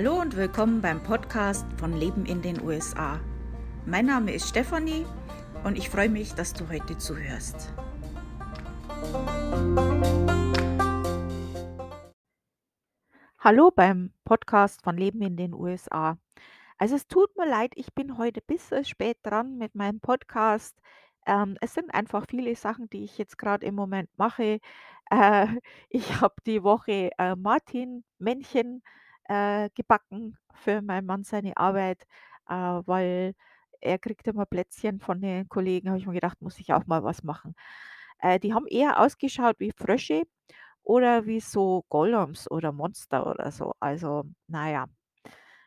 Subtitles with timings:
[0.00, 3.18] Hallo und willkommen beim Podcast von Leben in den USA.
[3.84, 5.04] Mein Name ist Stefanie
[5.64, 7.74] und ich freue mich, dass du heute zuhörst.
[13.40, 16.16] Hallo beim Podcast von Leben in den USA.
[16.76, 20.78] Also es tut mir leid, ich bin heute bisschen spät dran mit meinem Podcast.
[21.26, 24.60] Ähm, es sind einfach viele Sachen, die ich jetzt gerade im Moment mache.
[25.10, 25.46] Äh,
[25.90, 28.84] ich habe die Woche äh, Martin-Männchen
[29.28, 32.04] äh, gebacken für meinen Mann seine Arbeit,
[32.48, 33.34] äh, weil
[33.80, 35.88] er kriegt immer Plätzchen von den Kollegen.
[35.90, 37.54] Habe ich mir gedacht, muss ich auch mal was machen.
[38.20, 40.24] Äh, die haben eher ausgeschaut wie Frösche
[40.84, 43.72] oder wie so Golems oder Monster oder so.
[43.80, 44.86] Also, naja,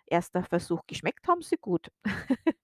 [0.07, 0.81] erster Versuch.
[0.87, 1.89] Geschmeckt haben sie gut.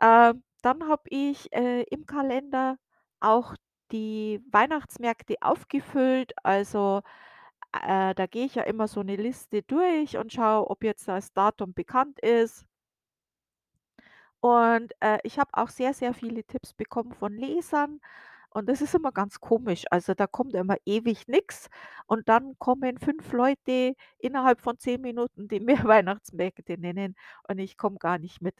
[0.00, 2.76] Ähm, dann habe ich, äh, im Kalender
[3.20, 3.54] auch
[3.92, 6.32] die Weihnachtsmärkte aufgefüllt.
[6.44, 7.02] Also,
[7.72, 11.32] äh, da gehe ich ja immer so eine Liste durch und schaue, ob jetzt das
[11.32, 12.66] Datum bekannt ist.
[14.40, 18.00] Und, äh, ich habe auch sehr, sehr viele Tipps bekommen von Lesern
[18.54, 19.84] und das ist immer ganz komisch.
[19.90, 21.68] Also, da kommt immer ewig nix
[22.06, 27.14] und dann kommen 5 Leute innerhalb von 10 Minuten, die mir Weihnachtsmärkte nennen
[27.48, 28.54] und ich komme gar nicht mit.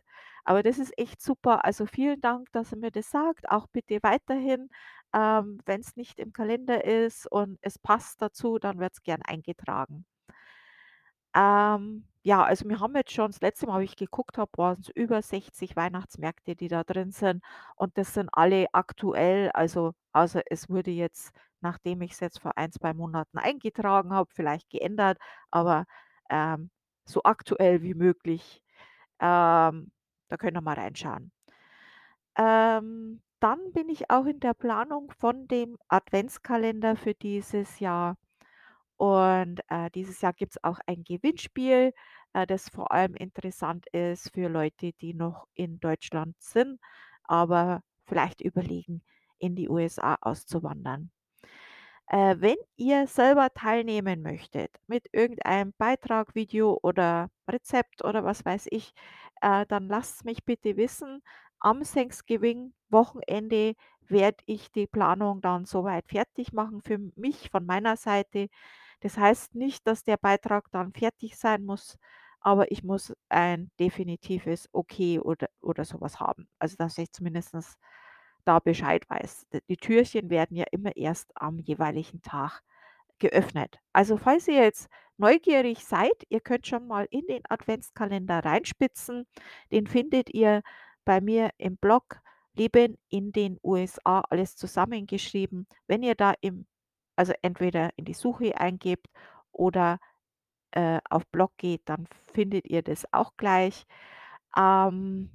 [0.44, 1.64] Aber das ist echt super.
[1.64, 3.48] Also, vielen Dank, dass ihr mir das sagt.
[3.50, 4.68] Auch bitte weiterhin,
[5.14, 10.04] ähm, wenn's nicht im Kalender ist und es passt dazu, dann wird's gern eingetragen.
[11.34, 14.88] Ähm, ja, also wir haben jetzt schon das letzte Mal, wie ich geguckt habe, waren's
[14.94, 17.42] über 60 Weihnachtsmärkte, die da drin sind
[17.76, 19.50] und das sind alle aktuell.
[19.54, 24.68] Also, außer es wurde jetzt, nachdem ich's jetzt vor ein 2 Monaten eingetragen habe, vielleicht
[24.70, 25.18] geändert,
[25.50, 25.86] aber,
[26.30, 26.70] ähm,
[27.04, 28.62] so aktuell wie möglich.
[29.20, 29.92] Ähm,
[30.28, 31.32] da könnt ihr mal reinschauen.
[32.36, 38.16] Ähm, dann bin ich auch in der Planung von dem Adventskalender für dieses Jahr.
[39.02, 41.92] Und, äh, dieses Jahr gibt's auch ein Gewinnspiel,
[42.34, 46.78] äh, das vor allem interessant ist für Leute, die noch in Deutschland sind,
[47.24, 49.02] aber vielleicht überlegen,
[49.38, 51.10] in die USA auszuwandern.
[52.08, 58.66] Äh, wenn ihr selber teilnehmen möchtet mit irgendeinem Beitrag, Video oder Rezept oder was weiß
[58.70, 58.92] ich,
[59.40, 61.22] äh, dann lasst's mich bitte wissen.
[61.60, 63.74] Am Thanksgiving-Wochenende
[64.08, 68.48] werde ich die Planung dann soweit fertig machen für mich von meiner Seite.
[69.02, 71.98] Das heißt nicht, dass der Beitrag dann fertig sein muss,
[72.40, 76.48] aber ich muss ein definitives Okay oder oder sowas haben.
[76.60, 77.76] Also, dass ich zumindestens
[78.44, 79.46] da Bescheid weiß.
[79.68, 82.62] Die Türchen werden ja immer erst am jeweiligen Tag
[83.18, 83.78] geöffnet.
[83.92, 89.26] Also, falls ihr jetzt neugierig seid, ihr könnt schon mal in den Adventskalender reinspitzen.
[89.72, 90.62] Den findet ihr
[91.04, 92.20] bei mir im Blog
[92.54, 95.66] „Leben in den USA“, alles zusammengeschrieben.
[95.86, 96.66] Wenn ihr da im
[97.16, 99.08] also entweder in die Suche eingebt
[99.52, 99.98] oder,
[100.72, 103.86] äh, auf Blog geht, dann findet ihr das auch gleich.
[104.56, 105.30] Ähm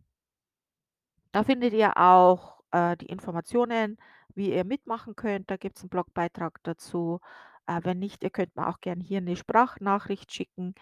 [1.36, 3.98] da findet ihr auch, äh, die Informationen,
[4.36, 5.50] wie ihr mitmachen könnt.
[5.52, 7.20] Da gibt's 'n Blogbeitrag dazu.
[7.68, 10.74] Äh, wenn nicht, ihr könnt mir auch gern hier 'ne Sprachnachricht schicken.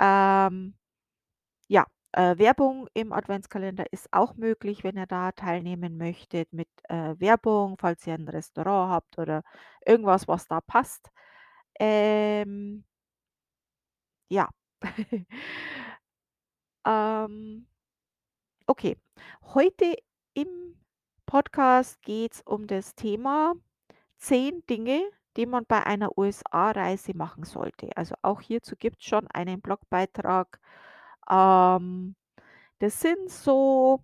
[0.00, 0.74] Ähm,
[1.68, 7.14] ja, äh, Werbung im Adventskalender ist auch möglich, wenn ihr da teilnehmen möchtet mit, äh,
[7.18, 9.42] Werbung, falls ihr 'n Restaurant habt oder
[9.86, 11.10] irgendwas, was da passt.
[11.80, 12.84] Ähm
[14.30, 14.48] ja.
[16.86, 17.66] Ähm
[18.68, 18.96] okay.
[19.54, 19.96] Heute
[20.34, 20.76] im
[21.26, 23.54] Podcast geht's um das Thema
[24.18, 25.02] 10 Dinge,
[25.36, 27.90] die man bei einer USA-Reise machen sollte.
[27.96, 30.60] Also, auch hierzu gibt's schon einen Blogbeitrag.
[31.30, 32.14] Ähm,
[32.80, 34.00] das sind so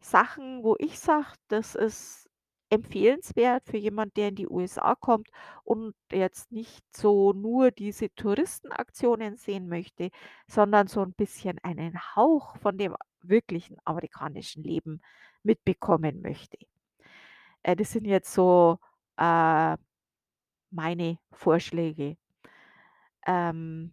[0.00, 2.28] Sachen, wo ich sage, das ist
[2.70, 5.28] empfehlenswert für jemand, der in die USA kommt
[5.64, 10.10] und jetzt nicht so nur diese Touristenaktionen sehen möchte,
[10.48, 15.00] sondern so 'n bisschen einen Hauch von dem wirklichen amerikanischen Leben
[15.44, 16.58] mitbekommen möchte.
[17.64, 18.78] Äh, das sind jetzt so,
[19.16, 19.76] äh,
[20.70, 22.16] meine Vorschläge.
[23.26, 23.92] Ähm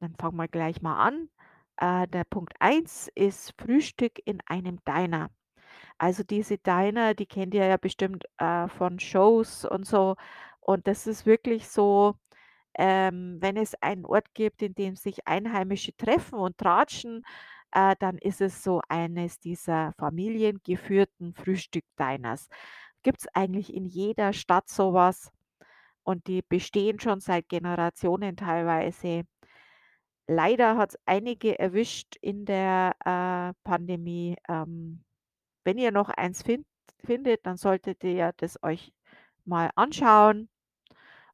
[0.00, 1.28] dann fangen wir gleich mal an.
[1.76, 5.30] Äh, der Punkt 1 ist Frühstück in einem Diner.
[5.98, 10.16] Also, diese Diner, die kennt ihr ja bestimmt, äh, von Shows und so.
[10.60, 12.14] Und das ist wirklich so,
[12.74, 17.24] ähm, wenn es einen Ort gibt, in dem sich Einheimische treffen und tratschen,
[17.72, 22.48] äh, dann ist es so eines dieser familiengeführten Frühstück-Diners.
[23.02, 25.32] Gibt's eigentlich in jeder Stadt so was
[26.04, 29.24] und die bestehen schon seit Generationen teilweise.
[30.32, 34.36] Leider hat's einige erwischt in der, äh, Pandemie.
[34.48, 35.02] Ähm,
[35.64, 36.66] wenn ihr noch eins findt
[37.04, 38.92] findet, dann solltet ihr das euch
[39.44, 40.48] mal anschauen.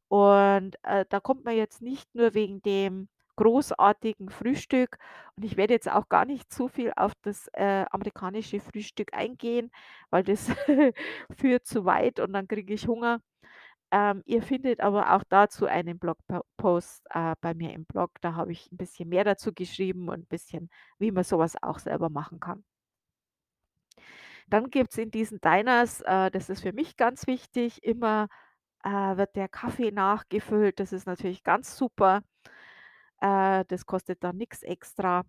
[0.08, 4.96] Und, äh, da kommt man jetzt nicht nur wegen dem großartigen Frühstück.
[5.36, 9.70] Und ich werde jetzt auch gar nicht zu viel auf das, äh, amerikanische Frühstück eingehen,
[10.10, 10.48] weil das
[11.36, 13.20] führt zu weit und dann kriege ich Hunger.
[13.92, 18.12] Ähm, ihr findet aber auch dazu einen Blogpost, äh, bei mir im Blog.
[18.20, 21.60] Da habe ich 'n bisschen mehr dazu geschrieben und 'n bisschen, wie man so was
[21.62, 22.64] auch selber machen kann.
[24.48, 28.28] Dann gibt's in diesen Diners, äh, das ist für mich ganz wichtig, immer,
[28.84, 30.80] äh, wird der Kaffee nachgefüllt.
[30.80, 32.22] Das ist natürlich ganz super.
[33.20, 35.24] Äh, das kostet dann nix extra.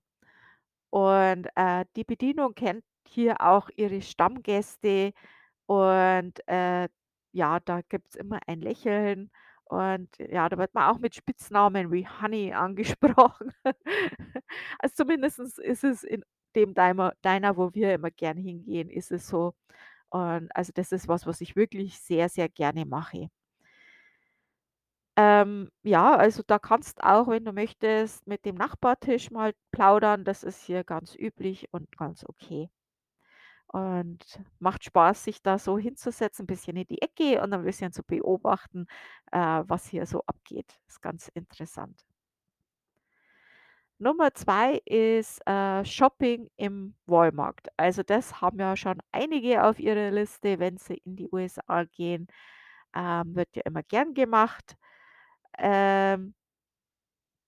[0.92, 5.14] Und, äh, die Bedienung kennt hier auch ihre Stammgäste
[5.68, 6.90] und, äh,
[7.32, 9.32] ja, da gibt's immer ein Lächeln
[9.66, 13.52] und ja, da wird man auch mit Spitznamen wie Honey angesprochen.
[14.80, 16.24] Also, zumindestens ist es in
[16.56, 19.54] dem Diner Diner, wo wir immer gern hingehen, ist es so.
[20.10, 23.30] Und also, das ist was, was ich wirklich sehr, sehr gerne mache.
[25.18, 30.24] Ähm, ja, also, da kannst auch, wenn du möchtest, mit dem Nachbartisch mal plaudern.
[30.24, 32.70] Das ist hier ganz üblich und ganz okay.
[33.70, 34.20] Und
[34.60, 38.02] macht Spaß, sich da so hinzusetzen, 'n bisschen in die Ecke und ein bisschen zu
[38.04, 38.88] beobachten,
[39.32, 40.80] äh, was hier so abgeht.
[40.88, 42.02] Ist ganz interessant.
[44.02, 47.60] Nummer 2 ist, äh, Shopping im Walmart.
[47.78, 52.28] Also, das haben ja schon einige auf ihrer Liste, wenn sie in die USA gehen.
[52.96, 54.78] Ähm, wird ja immer gern gemacht.
[55.58, 56.34] Ähm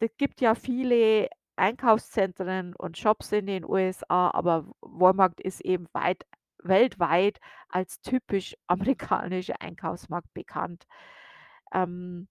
[0.02, 1.28] Es gibt ja viele
[1.60, 6.26] Einkaufszentren und Shops in den USA, aber Walmart ist eben weit
[6.64, 7.40] weltweit
[7.70, 10.86] als typisch amerikanischer Einkaufsmarkt bekannt.
[11.74, 12.28] Ähm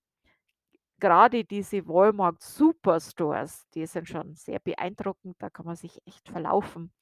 [1.00, 6.92] Grade diese Walmart Superstores, die sind schon sehr beeindruckend, da kann man sich echt verlaufen.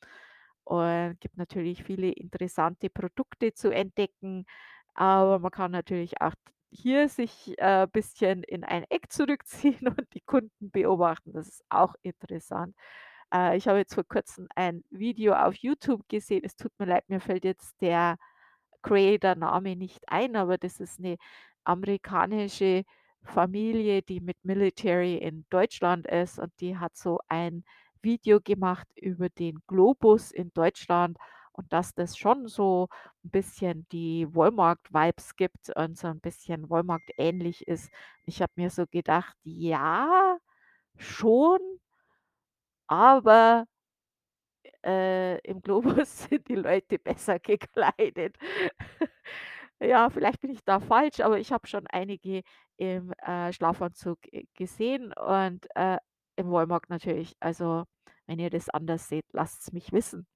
[0.65, 4.45] Und gibt natürlich viele interessante Produkte zu entdecken,
[4.95, 6.35] aber man kann natürlich auch
[6.71, 11.33] hier sich, äh, bisschen in ein Eck zurückziehen und die Kunden beobachten.
[11.33, 12.75] Das ist auch interessant.
[13.35, 16.43] Äh, ich habe jetzt vor Kurzem ein Video auf YouTube gesehen.
[16.45, 18.19] Es tut mir leid, mir fällt jetzt der
[18.83, 21.17] Creator-Name nicht ein, aber das ist 'ne
[21.65, 22.85] amerikanische
[23.25, 27.65] Familie, die mit Military in Deutschland ist und die hat so ein
[28.03, 31.19] Video gemacht über den Globus in Deutschland
[31.57, 32.89] und dass das schon so
[33.25, 37.91] 'n bisschen die Walmart-Vibes gibt und so 'n bisschen Walmart ähnlich ist.
[38.27, 40.39] Ich habe mir so gedacht: „Ja,
[40.99, 41.61] schon“
[42.89, 43.67] „aber,
[44.85, 48.37] äh, im Globus sind die Leute besser gekleidet.“
[49.81, 52.43] Ja, vielleicht bin ich da falsch, aber ich habe schon einige
[52.77, 55.99] im, äh, Schlafanzug, äh, gesehen und, äh,
[56.37, 57.35] im Walmart natürlich.
[57.41, 57.85] Also,
[58.27, 60.27] wenn ihr das anders seht, lasst's mich wissen.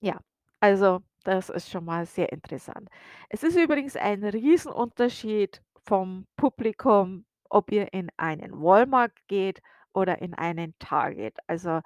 [0.00, 0.20] Ja,
[0.60, 2.88] also, das ist schon mal sehr interessant.
[3.28, 10.34] Es ist übrigens ein Riesenunterschied vom Publikum, ob ihr in einen Walmart geht oder in
[10.34, 11.36] einen Target.
[11.46, 11.80] Also,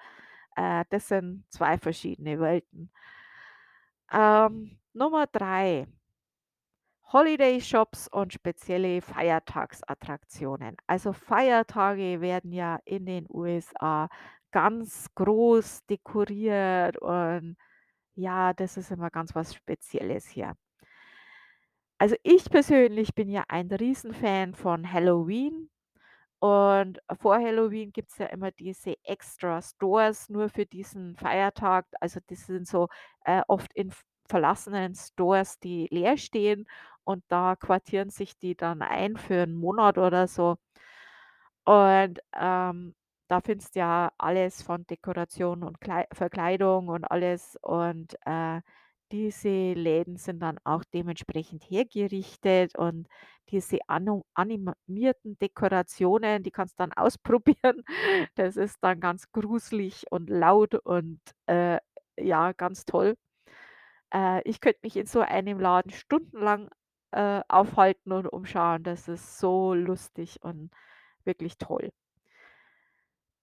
[0.57, 2.91] äh, das sind 2 verschiedene Welten.
[4.13, 5.87] Ähm, Nummer 3
[7.13, 10.77] Holiday-Shops und spezielle Feiertagsattraktionen.
[10.87, 14.09] Also, Feiertage werden ja in den USA
[14.57, 17.57] ganz groß dekoriert und
[18.17, 20.57] ja, das ist immer ganz was Spezielles hier.
[22.01, 25.71] Also, ich persönlich bin ja ein Riesenfan von Halloween
[26.41, 31.87] und vor Halloween gibt's ja immer diese Extra Stores nur für diesen Feiertag.
[32.01, 32.89] Also, das sind so,
[33.25, 33.93] äh, oft in
[34.29, 36.67] verlassenen Stores, die leer stehen
[37.05, 40.57] und da quartieren sich die dann ein für 'n Monat oder so.
[41.67, 42.95] Und, ähm,
[43.29, 48.61] da findest ja alles von Dekoration und Klei Verkleidung und alles und, äh,
[49.13, 53.07] diese Läden sind dann auch dementsprechend hergerichtet und
[53.51, 57.85] diese animierten Dekorationen, die kannst dann ausprobieren.
[58.35, 61.79] Das ist dann ganz gruselig und laut und, äh,
[62.19, 63.15] ja, ganz toll.
[64.13, 66.71] Äh, ich könnte mich in so einem Laden stundenlang,
[67.13, 68.83] äh, aufhalten und umschauen.
[68.83, 70.71] Das ist so lustig und
[71.25, 71.91] wirklich toll.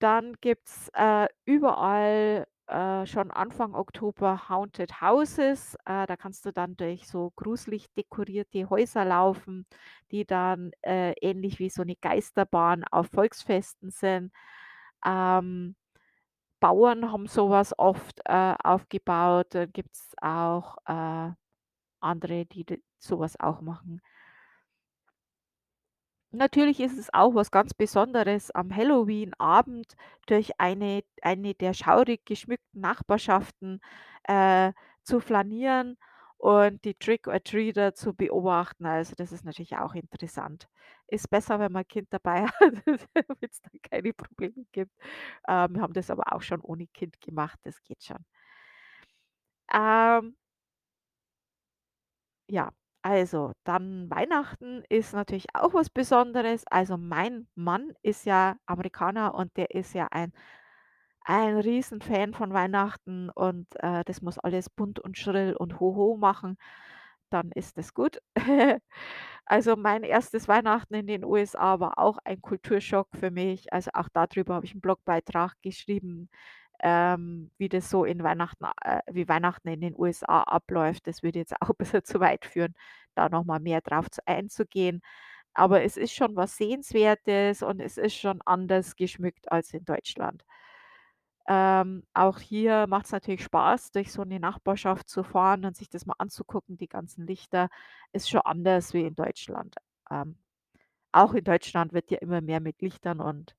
[0.02, 5.74] Dann gibt's, äh, überall, äh, schon Anfang Oktober Haunted Houses.
[5.86, 9.66] Äh, da kannst du dann durch so gruselig dekorierte Häuser laufen,
[10.10, 14.32] die dann, äh, ähnlich wie so 'ne Geisterbahn auf Volksfesten sind.
[15.06, 15.76] Ähm,
[16.60, 19.48] Bauern haben so was oft, äh, aufgebaut.
[19.54, 21.30] Dann gibt's auch, äh,
[22.00, 24.00] andere, die d so was auch machen.
[26.34, 29.94] Natürlich ist es auch was ganz Besonderes am Halloween-Abend
[30.26, 33.80] durch eine eine der schaurig geschmückten Nachbarschaften,
[34.24, 34.72] äh,
[35.02, 35.96] zu flanieren
[36.38, 38.86] und die Trick-or-Treater zu beobachten.
[38.86, 40.68] Also, das ist natürlich auch interessant.
[41.08, 42.74] Ist besser, wenn man 'n Kind dabei hat,
[43.14, 44.92] damit's dann keine Probleme gibt.
[45.48, 48.24] Ähm, wir haben das aber auch schon ohne Kind gemacht, das geht schon.
[49.72, 50.34] Ähm
[52.48, 52.70] Ja,
[53.04, 56.64] also, dann Weihnachten ist natürlich auch was Besonderes.
[56.70, 60.32] Also, mein Mann ist ja Amerikaner und der ist ja ein
[61.26, 66.58] ein Riesenfan von Weihnachten und, äh, das muss alles bunt und schrill und hoho machen,
[67.30, 68.20] dann ist das gut.
[69.46, 70.48] Also, mein 1.
[70.48, 73.72] Weihnachten in den USA war auch ein Kulturschock für mich.
[73.74, 76.30] Also, auch da drüber habe ich 'n Blogbeitrag geschrieben,
[76.82, 81.06] ähm, wie das so in Weihnachten äh, wie Weihnachten in den USA abläuft.
[81.06, 82.74] Das würde jetzt auch 'n bisschen zu weit führen,
[83.14, 85.02] da noch mal mehr drauf zu einzugehen.
[85.54, 90.44] Aber es ist schon was Sehenswertes und es ist schon anders geschmückt als in Deutschland.
[91.46, 96.06] Ähm, auch hier macht's natürlich Spaß, durch so 'ne Nachbarschaft zu fahren und sich das
[96.06, 97.68] mal anzugucken, die ganzen Lichter.
[98.12, 99.76] Ist schon anders wie in Deutschland.
[100.10, 100.38] Ähm,
[101.12, 103.56] auch in Deutschland wird ja immer mehr mit Lichtern und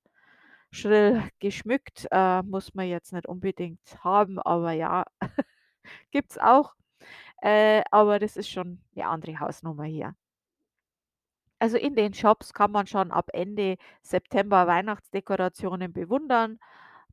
[0.76, 2.08] schrill geschmückt.
[2.12, 5.06] Äh, muss man jetzt nicht unbedingt haben, aber ja,
[6.12, 6.76] gibt's auch.
[7.42, 10.16] Äh, aber das ist schon 'ne andere Hausnummer hier.
[11.60, 16.60] Also, in den Shops kann man schon ab Ende September Weihnachtsdekorationen bewundern.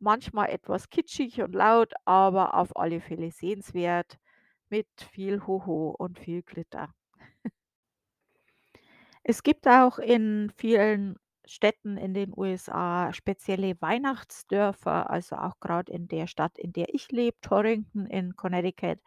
[0.00, 4.18] Manchmal etwas kitschig und laut, aber auf alle Fälle sehenswert
[4.70, 6.94] mit viel Hoho und viel Glitter.
[9.24, 11.16] Es gibt auch in vielen
[11.46, 17.10] Städten in den USA spezielle Weihnachtsdörfer, also auch grad in der Stadt, in der ich
[17.12, 18.98] lebe, Torrington in Connecticut,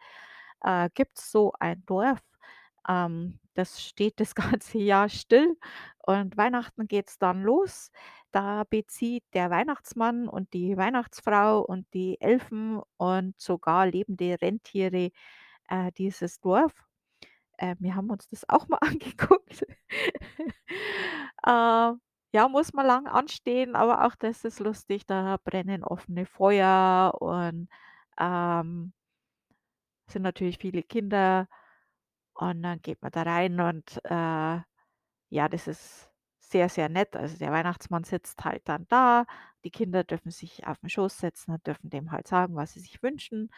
[0.62, 2.20] äh, gibt's so ein Dorf,
[2.88, 5.56] ähm, das steht das ganze Jahr still
[6.06, 7.90] und Weihnachten geht's dann los.
[8.32, 15.10] Da bezieht der Weihnachtsmann und die Weihnachtsfrau und die Elfen und sogar lebende Rentiere,
[15.68, 16.72] äh, dieses Dorf.
[17.58, 19.64] Äh, wir haben uns das auch mal angeguckt.
[21.44, 21.92] Äh,
[22.36, 25.06] ja, muss man lang anstehen, aber auch das ist lustig.
[25.06, 27.68] Da brennen offene Feuer und,
[28.20, 28.92] ähm
[30.08, 31.48] sind natürlich viele Kinder
[32.34, 34.60] und dann geht man da rein und, äh,
[35.30, 37.16] ja, das ist sehr, sehr nett.
[37.16, 39.26] Also, der Weihnachtsmann sitzt halt dann da,
[39.64, 42.80] die Kinder dürfen sich auf 'n Schoß setzen und dürfen dem halt sagen, was sie
[42.80, 43.50] sich wünschen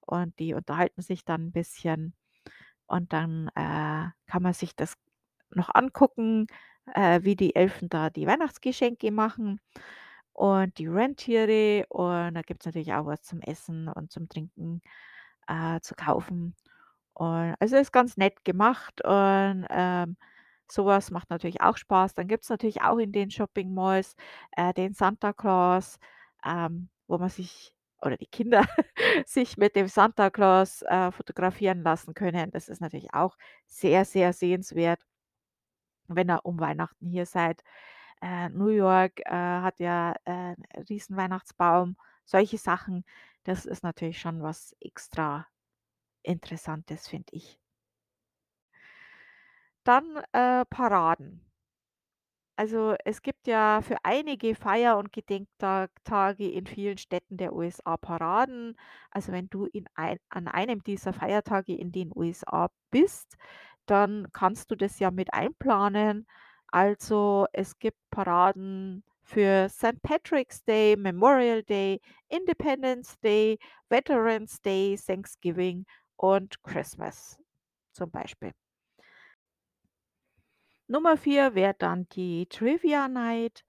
[0.00, 2.14] und die unterhalten sich dann 'n bisschen
[2.86, 4.94] und dann, äh, kann man sich das
[5.50, 6.46] noch angucken,
[6.94, 9.60] äh, wie die Elfen da die Weihnachtsgeschenke machen
[10.32, 14.80] und die Rentiere und da gibt's natürlich auch was zum Essen und zum Trinken,
[15.48, 16.56] äh, zu kaufen.
[17.14, 20.16] Und also, ist ganz nett gemacht und, ähm,
[20.70, 22.14] so was macht natürlich auch Spaß.
[22.14, 24.16] Dann gibt's natürlich auch in den Shopping Malls,
[24.56, 25.98] äh, den Santa Claus,
[26.44, 28.66] ähm, wo man sich oder die Kinder
[29.26, 32.50] sich mit dem Santa Claus, äh, fotografieren lassen können.
[32.52, 35.02] Das ist natürlich auch sehr, sehr sehenswert
[36.16, 37.62] wenn ihr um Weihnachten hier seid.
[38.22, 41.96] Äh, New York, äh, hat ja, äh, 'n Riesen-Weihnachtsbaum.
[42.24, 43.04] Solche Sachen,
[43.44, 45.46] das ist natürlich schon was extra
[46.24, 47.58] Interessantes, finde ich.
[49.86, 51.40] Dann, äh, Paraden.
[52.58, 57.96] Also, es gibt ja für einige Feier und Gedenktag Tage in vielen Städten der USA
[57.96, 58.76] Paraden.
[59.10, 63.36] Also, wenn du in ein an einem dieser Feiertage in den USA bist,
[63.90, 66.26] dann kannst du das ja mit einplanen.
[66.68, 70.00] Also, es gibt Paraden für St.
[70.02, 77.38] Patrick's Day, Memorial Day, Independence Day, Veterans Day, Thanksgiving und Christmas
[77.92, 78.52] zum Beispiel.
[80.88, 83.64] Nummer 4 wäre dann die Trivia Night.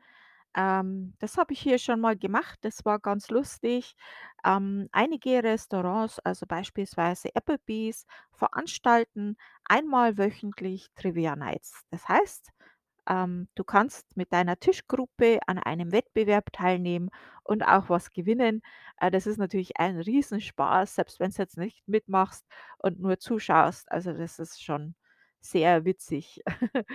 [0.55, 2.59] Ähm, das habe ich hier schon mal gemacht.
[2.61, 3.95] Das war ganz lustig.
[4.45, 11.83] Ähm, einige Restaurants, also beispielsweise Applebee's, veranstalten einmal wöchentlich Trivia Nights.
[11.91, 12.49] Das heißt,
[13.09, 17.09] ähm, du kannst mit deiner Tischgruppe an einem Wettbewerb teilnehmen
[17.43, 18.61] und auch was gewinnen.
[18.97, 22.45] Äh, das ist natürlich ein Riesenspaß, selbst wenn's jetzt nicht mitmachst
[22.79, 23.91] und nur zuschaust.
[23.91, 24.95] Also, das ist schon
[25.41, 26.41] sehr witzig.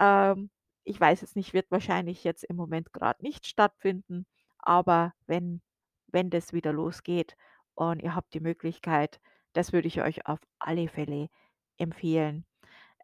[0.00, 0.50] Ähm,
[0.84, 4.26] ich weiß jetzt nicht, wird wahrscheinlich jetzt im Moment grad nicht stattfinden,
[4.58, 5.62] aber wenn
[6.08, 7.36] wenn das wieder losgeht
[7.74, 9.20] und ihr habt die Möglichkeit,
[9.52, 11.28] das würde ich euch auf alle Fälle
[11.78, 12.46] empfehlen.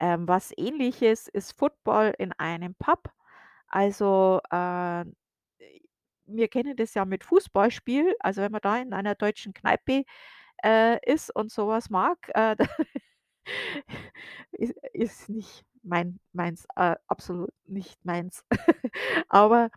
[0.01, 3.11] Ähm, was Ähnliches ist Football in einem Pub.
[3.69, 5.05] Also, äh,
[6.27, 8.15] wir kennen das ja mit Fußballspiel.
[8.21, 10.05] Also, wenn man da in einer deutschen Kneipe,
[10.65, 12.67] äh, ist und so was mag, äh, da
[14.53, 18.45] is ist nicht mein meins, äh, absolut nicht meins.
[19.29, 19.71] Aber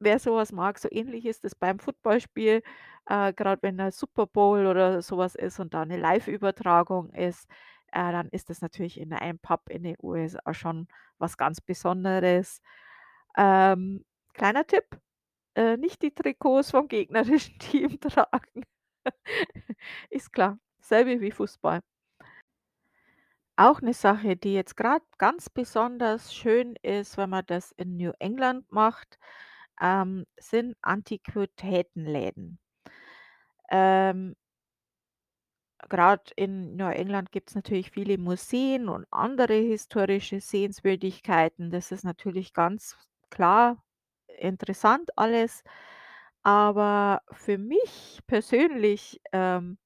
[0.00, 2.62] wer so was mag, so ähnlich ist es beim Footballspiel,
[3.06, 7.48] äh, grad wenn der Super Bowl oder so was ist und da 'ne Liveübertragung ist.
[7.92, 12.60] äh, dann ist das natürlich in einem Pub in den USA schon was ganz Besonderes.
[13.36, 14.86] Ähm, kleiner Tipp,
[15.56, 18.64] äh, nicht die Trikots vom gegnerischen Team tragen.
[20.10, 21.80] Ist klar, selbe wie Fußball.
[23.58, 28.12] Auch 'ne Sache, die jetzt grad ganz besonders schön ist, wenn man das in New
[28.18, 29.18] England macht,
[29.80, 32.58] ähm, sind Antiquitätenläden.
[33.70, 34.34] Ähm
[35.88, 41.70] grad in Neuengland gibt's natürlich viele Museen und andere historische Sehenswürdigkeiten.
[41.70, 42.96] Das ist natürlich ganz
[43.30, 43.82] klar
[44.38, 45.62] interessant alles.
[46.42, 49.76] Aber für mich persönlich, ähm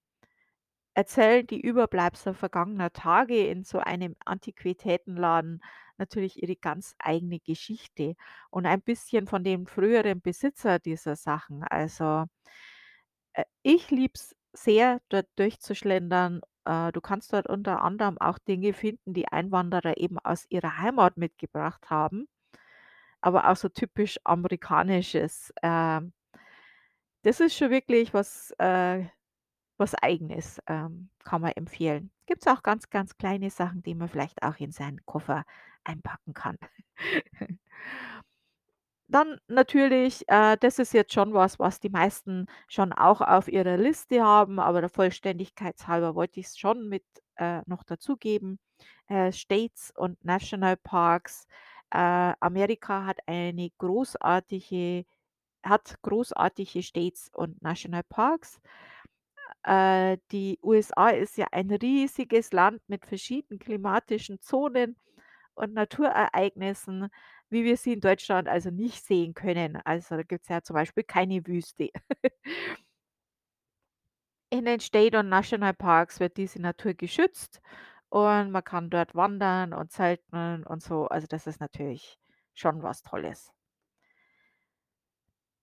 [0.96, 5.62] erzählen die Überbleibsel vergangener Tage in so einem Antiquitätenladen
[5.98, 8.14] natürlich ihre ganz eigene Geschichte
[8.50, 11.64] und ein bisschen von dem früheren Besitzer dieser Sachen.
[11.64, 12.24] Also
[13.34, 16.40] äh, ich liebe es sehr, dort durchzuschlendern.
[16.64, 21.16] Äh, du kannst dort unter anderem auch Dinge finden, die Einwanderer eben aus ihrer Heimat
[21.16, 22.26] mitgebracht haben,
[23.20, 25.52] aber auch so typisch Amerikanisches.
[25.62, 26.12] Ähm
[27.22, 29.04] das ist schon wirklich was, äh
[29.78, 32.11] was Eigenes, ähm, kann man empfehlen.
[32.26, 35.45] Gibt's auch ganz, ganz kleine Sachen, die man vielleicht auch in seinen Koffer
[35.85, 36.59] einpacken kann.
[39.09, 43.76] Dann natürlich, äh, das ist jetzt schon was, was die meisten schon auch auf ihrer
[43.76, 47.04] Liste haben, aber der Vollständigkeitshalber wollte ich's schon mit,
[47.37, 48.59] äh, noch dazugeben,
[49.09, 51.47] äh, States und Nationalparks.
[51.90, 55.04] Äh, Amerika hat eine großartige
[55.64, 58.61] hat großartige States und Nationalparks.
[59.64, 64.96] Äh, die USA ist ja ein riesiges Land mit verschiedenen klimatischen Zonen
[65.54, 67.08] und Naturereignissen,
[67.50, 69.76] wie wir sie in Deutschland also nicht sehen können.
[69.84, 71.90] Also, da gibt's ja zum Beispiel keine Wüste.
[74.50, 77.60] In den State und Nationalparks wird diese Natur geschützt
[78.08, 81.06] und man kann dort wandern und zelten und so.
[81.06, 82.18] Also, das ist natürlich
[82.52, 83.52] schon was Tolles.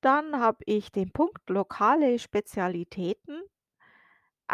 [0.01, 3.41] Dann habe ich den Punkt lokale Spezialitäten.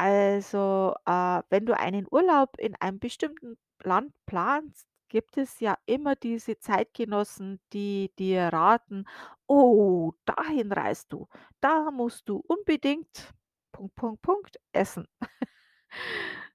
[0.01, 6.15] Also, äh, wenn du einen Urlaub in einem bestimmten Land planst, gibt es ja immer
[6.15, 9.05] diese Zeitgenossen, die dir raten:
[9.47, 11.27] „Oh, dahin reist du.
[11.59, 13.33] Da musst du unbedingt
[13.73, 15.05] Punkt, Punkt, Punkt essen.“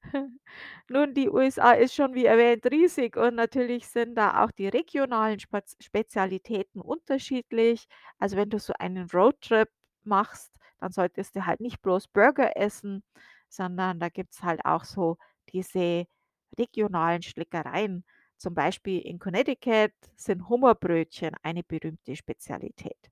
[0.89, 5.39] Nun, die USA ist schon wie erwähnt riesig und natürlich sind da auch die regionalen
[5.81, 7.87] Spezialitäten unterschiedlich.
[8.19, 9.69] Also, wenn du so einen Roadtrip
[10.05, 13.03] machst, dann solltest du halt nicht bloß Burger essen,
[13.57, 15.17] sondern da gibt's halt auch so
[15.53, 16.07] diese
[16.59, 18.05] regionalen Schleckereien.
[18.39, 23.11] Zum Beispiel in Connecticut sind Hummerbrötchen eine berühmte Spezialität.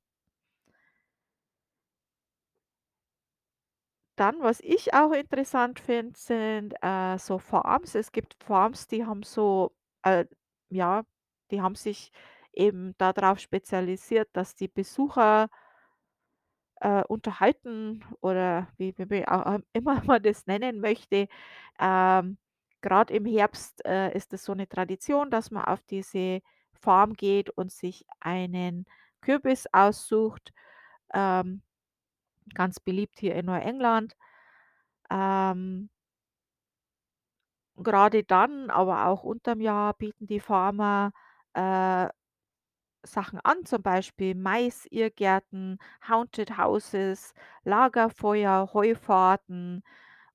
[4.16, 7.94] Dann, was ich auch interessant finde, sind, äh, so Farms.
[7.94, 10.26] Es gibt Farms, die haben so, äh
[10.68, 11.02] ja,
[11.50, 12.12] die haben sich
[12.52, 15.48] eben da drauf spezialisiert, dass die Besucher
[16.82, 21.28] äh, unterhalten oder wie wie auch immer man das nennen möchte.
[21.80, 22.38] Ähm,
[22.82, 26.40] grad im Herbst, äh, ist es so 'ne Tradition, dass man auf diese
[26.74, 28.86] Farm geht und sich einen
[29.22, 30.52] Kürbis aussucht,
[31.14, 31.62] ähm,
[32.54, 34.16] ganz beliebt hier in Neuengland.
[35.10, 35.90] Ähm
[37.82, 41.12] Grade dann, aber auch unterm Jahr bieten die Farmer,
[41.54, 42.08] äh,
[43.04, 47.34] Sachen an, zum Beispiel Mais-Irrgärten, Haunted Houses,
[47.64, 49.82] Lagerfeuer, Heufahrten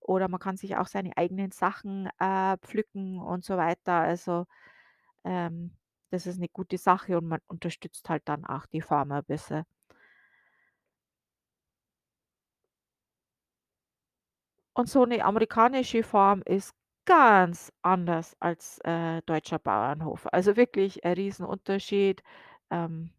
[0.01, 3.93] oder man kann sich auch seine eigenen Sachen, äh, pflücken und so weiter.
[3.93, 4.45] Also,
[5.25, 5.75] ähm,
[6.11, 9.65] das ist 'ne gute Sache und man unterstützt halt dann auch die Farmer bisschen.
[14.77, 16.71] Und so 'ne amerikanische Farm ist
[17.05, 20.27] ganz anders als, äh, deutscher Bauernhof.
[20.31, 22.21] Also, wirklich ein Riesenunterschied,
[22.71, 23.11] ähm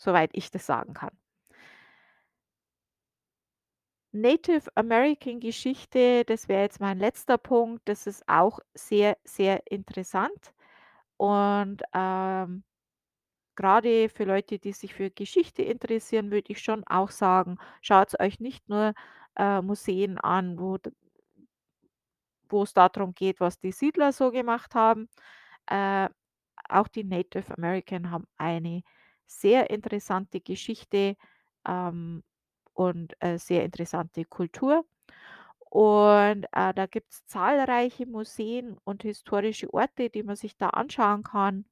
[0.00, 1.12] soweit ich das sagen kann.
[4.14, 7.88] Native American Geschichte, das wäre jetzt mein letzter Punkt.
[7.88, 10.52] Das ist auch sehr, sehr interessant
[11.18, 12.64] und, ähm,
[13.56, 18.40] grade für Leute, die sich für Geschichte interessieren, würde ich schon auch sagen, schaut's euch
[18.40, 18.94] nicht nur,
[19.36, 20.90] äh, Museen an, wo d
[22.50, 25.08] wo's da drum geht, was die Siedler so gemacht haben.
[25.68, 26.08] Äh,
[26.72, 28.82] auch die Native American haben eine
[29.26, 31.16] sehr interessante Geschichte,
[31.66, 32.22] ähm,
[32.74, 34.84] und, äh, sehr interessante Kultur.
[35.70, 41.64] Und, äh, da gibt's zahlreiche Museen und historische Orte, die man sich da anschauen kann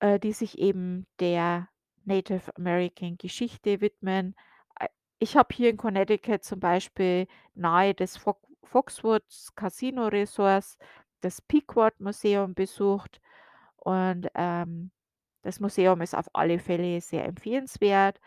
[0.00, 1.68] äh, die sich eben der
[2.04, 4.34] Native American Geschichte widmen.
[4.80, 4.88] Äh,
[5.18, 10.76] ich habe hier in Connecticut zum Beispiel nahe des Fog Foxwoods Casino Resorts,
[11.20, 13.20] das Pequot Museum besucht
[13.76, 14.90] und, ähm,
[15.42, 18.20] das Museum ist auf alle Fälle sehr empfehlenswert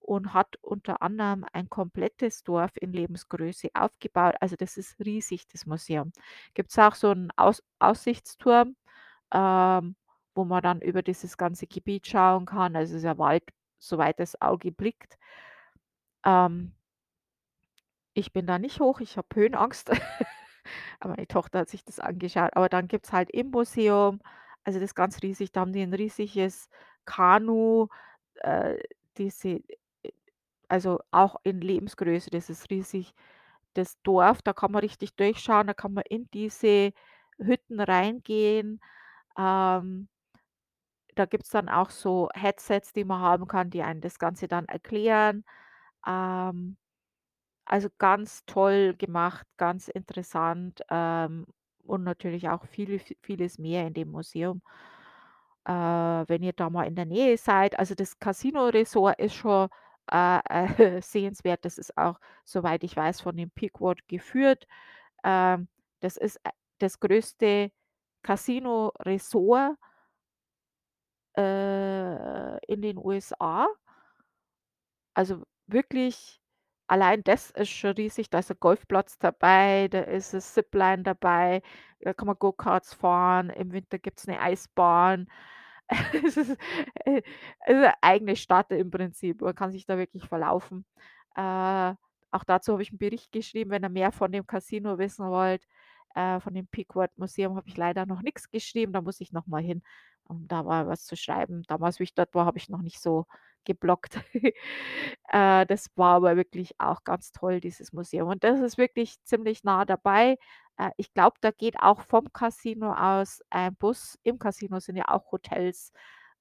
[0.00, 4.36] und hat unter anderem ein komplettes Dorf in Lebensgröße aufgebaut.
[4.40, 6.12] Also, das ist riesig, das Museum.
[6.54, 8.76] Gibt's auch so 'n Aus Aussichtsturm,
[9.34, 9.96] ähm,
[10.34, 12.76] wo man dann über dieses ganze Gebiet schauen kann.
[12.76, 13.44] Also, es ist ja Wald,
[13.78, 15.18] soweit das Auge blickt.
[16.24, 16.72] Ähm
[18.14, 19.90] ich bin da nicht hoch, ich habe Höhenangst,
[21.00, 22.50] aber meine Tochter hat sich das angeschaut.
[22.56, 24.20] Aber dann gibt's halt im Museum
[24.66, 26.68] also, das ist ganz riesig, da haben die 'n riesiges
[27.06, 27.88] Kanu,
[28.36, 28.78] äh,
[29.18, 29.48] diese
[30.04, 30.12] äh,
[30.68, 33.14] also, auch in Lebensgröße, das ist riesig.
[33.74, 36.92] Das Dorf, da kann man richtig durchschauen, da kann man in diese
[37.38, 38.80] Hütten reingehen.
[39.38, 40.08] Ähm
[41.18, 44.66] da gibt's dann auch so Headsets, die man haben kann, die einem das Ganze dann
[44.66, 45.44] erklären.
[46.06, 46.76] Ähm,
[47.66, 51.46] also, ganz toll gemacht, ganz interessant, ähm,
[51.86, 54.62] und natürlich auch viel v vieles mehr in dem Museum.
[55.66, 55.72] Äh,
[56.28, 59.68] wenn ihr da mal in der Nähe seid also, das Casino Resort ist schon,
[60.12, 61.64] äh, äh, sehenswert.
[61.64, 64.66] Das ist auch, soweit ich weiß, von dem Pequot geführt.
[65.24, 65.68] Ähm,
[66.00, 66.50] das ist, äh,
[66.80, 67.70] das größte
[68.22, 69.76] Casino Resort
[71.36, 73.66] äh, in den USA.
[75.16, 76.40] Also, wirklich
[76.88, 78.30] allein das ist schon riesig.
[78.30, 81.62] Da ist 'n Golfplatz dabei, da ist 'ne Zipline dabei,
[82.00, 85.28] da kann man Go-Karts fahren, im Winter gibt's 'ne Eisbahn.
[86.24, 86.58] Es ist,
[87.06, 87.24] äh, ist
[87.68, 89.40] 'ne eigene Stadt im Prinzip.
[89.42, 90.84] Man kann sich da wirklich verlaufen.
[91.36, 91.94] Äh,
[92.32, 95.66] auch dazu habe ich 'n Bericht geschrieben, wenn ihr mehr von dem Casino wissen wollt,
[96.14, 99.46] äh, von dem Pequot Museum habe ich leider noch nix geschrieben, da muss ich noch
[99.46, 99.82] mal hin,
[100.24, 101.62] um da mal was zu schreiben.
[101.68, 103.26] Damals, wie ich dort war, habe ich noch nicht so
[103.64, 104.18] gebloggt.
[105.28, 108.28] Äh, das war aber wirklich auch ganz toll, dieses Museum.
[108.28, 110.38] Und das ist wirklich ziemlich nah dabei.
[110.78, 114.18] Äh, ich glaube, da geht auch vom Casino aus ein Bus.
[114.22, 115.92] Im Casino sind ja auch Hotels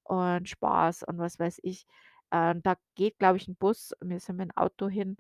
[0.04, 1.86] und Spas und was weiß ich.
[2.32, 3.94] Äh, da geht, glaube ich, 'n Bus.
[4.02, 5.18] Wir sind mit'm Auto hin.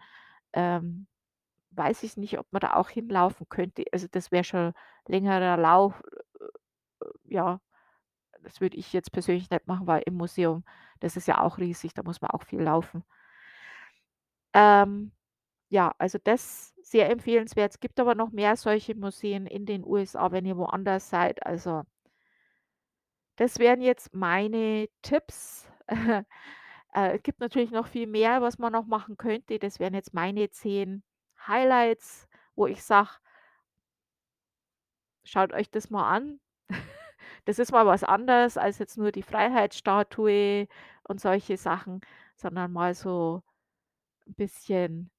[0.53, 1.07] Ähm,
[1.71, 3.85] weiß ich nicht, ob man da auch hinlaufen könnte.
[3.93, 4.73] Also, das wäre schon
[5.07, 6.01] längerer Lauf.
[7.25, 7.59] Ja,
[8.43, 10.63] das würde ich jetzt persönlich nicht machen, weil im Museum,
[10.99, 13.03] das ist ja auch riesig, da muss man auch viel laufen.
[14.53, 15.11] Ähm,
[15.69, 17.71] ja, also, das sehr empfehlenswert.
[17.73, 21.83] Es gibt aber noch mehr solche Museen in den USA, wenn ihr woanders seid, also
[23.37, 25.67] das wären jetzt meine Tipps.
[26.95, 29.57] Äh, es gibt natürlich noch viel mehr, was man noch machen könnte.
[29.57, 31.01] Das wären jetzt meine 10
[31.47, 33.09] Highlights, wo ich sage
[35.25, 36.39] Schaut euch das mal an.
[37.47, 40.67] Das ist mal was anderes als jetzt nur die Freiheitsstatue
[41.07, 41.99] und solche Sachen,
[42.37, 43.43] sondern mal so
[44.27, 45.11] 'n bisschen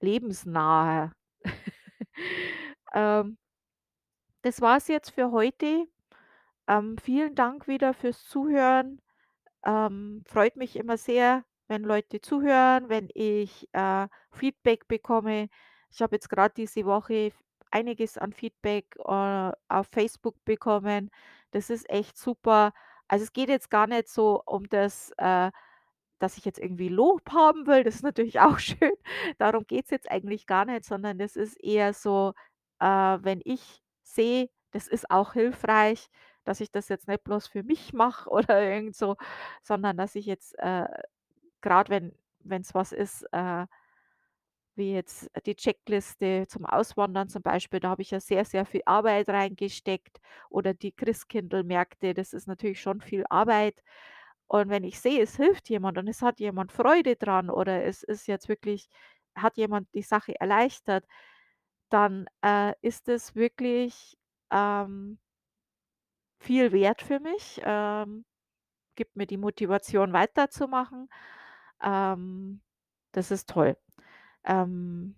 [0.00, 1.12] lebensnaher.
[2.94, 3.36] Ähm
[4.44, 5.86] das war's jetzt für heute.
[6.68, 9.00] Ähm, vielen Dank wieder fürs Zuhören.
[9.64, 15.48] Ähm, freut mich immer sehr, wenn Leute zuhören, wenn ich, äh, Feedback bekomme.
[15.92, 17.32] Ich habe jetzt grad diese Woche
[17.70, 21.10] einiges an Feedback, äh, auf Facebook bekommen.
[21.52, 22.72] Das ist echt super.
[23.08, 25.50] Also, es geht jetzt gar nicht so um das, äh,
[26.18, 28.92] dass ich jetzt irgendwie Lob haben will, das ist natürlich auch schön.
[29.38, 32.32] Darum geht's jetzt eigentlich gar nicht, sondern das ist eher so,
[32.80, 36.08] äh, wenn ich sehe, das ist auch hilfreich,
[36.44, 39.16] dass ich das jetzt nicht bloß für mich mache oder irgend so,
[39.62, 40.86] sondern dass ich jetzt, äh,
[41.62, 43.66] grad wenn wenn's was ist, äh
[44.76, 48.82] wie jetzt die Checkliste zum Auswandern zum Beispiel, da habe ich ja sehr, sehr viel
[48.86, 53.82] Arbeit reingesteckt oder die Christkindlmärkte, das ist natürlich schon viel Arbeit.
[54.48, 58.02] Und wenn ich sehe, es hilft jemand und es hat jemand Freude dran oder es
[58.04, 58.88] ist jetzt wirklich
[59.36, 61.04] hat jemand die Sache erleichtert,
[61.90, 64.16] dann, äh, ist es wirklich,
[64.52, 65.18] ähm
[66.38, 68.24] viel wert für mich, ähm,
[68.96, 71.08] gibt mir die Motivation weiterzumachen.
[71.82, 72.62] Ähm,
[73.12, 73.76] das ist toll.
[74.46, 75.16] Ähm,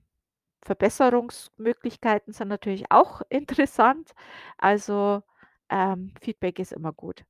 [0.65, 4.15] Verbesserungsmöglichkeiten sind natürlich auch interessant.
[4.59, 5.23] Also,
[5.71, 7.25] ähm, Feedback ist immer gut.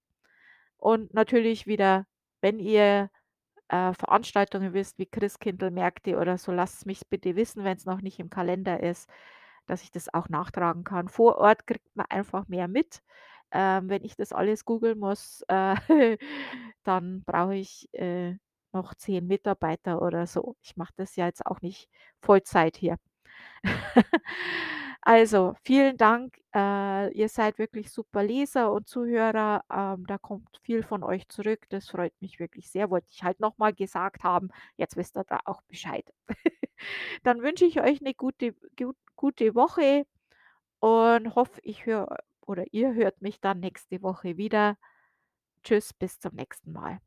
[0.78, 2.06] Und natürlich wieder,
[2.40, 3.10] wenn ihr,
[3.68, 8.30] äh, Veranstaltungen wisst wie Christkindlmärkte oder so, lasst's mich bitte wissen, wenn's noch nicht im
[8.30, 9.10] Kalender ist,
[9.66, 11.08] dass ich das auch nachtragen kann.
[11.08, 13.02] Vor Ort kriegt man einfach mehr mit.
[13.52, 15.76] Ähm, wenn ich das alles googeln muss, äh,
[16.84, 18.36] dann brauche ich, äh,
[18.72, 20.56] noch 10 Mitarbeiter oder so.
[20.62, 21.88] Ich mache das ja jetzt auch nicht
[22.20, 22.96] Vollzeit hier.
[25.02, 26.36] Also, vielen Dank.
[26.54, 29.62] Äh, ihr seid wirklich super Leser und Zuhörer.
[29.72, 31.66] Ähm, da kommt viel von euch zurück.
[31.70, 32.90] Das freut mich wirklich sehr.
[32.90, 34.50] Wollte ich halt noch mal gesagt haben.
[34.76, 36.04] Jetzt wisst ihr da auch Bescheid.
[37.24, 40.06] Dann wünsche ich euch 'ne gute gut gute Woche
[40.80, 44.76] und hoffe, ich höre oder ihr hört mich dann nächste Woche wieder.
[45.64, 47.00] Tschüss, bis zum nächsten Mal.